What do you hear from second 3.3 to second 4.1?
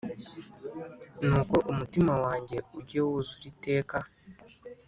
iteka,